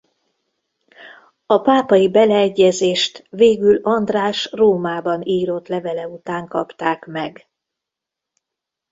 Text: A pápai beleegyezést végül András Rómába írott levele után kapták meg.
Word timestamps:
A 1.45 1.57
pápai 1.57 2.09
beleegyezést 2.09 3.27
végül 3.29 3.75
András 3.83 4.49
Rómába 4.51 5.19
írott 5.23 5.67
levele 5.67 6.07
után 6.07 6.47
kapták 6.47 7.05
meg. 7.05 7.49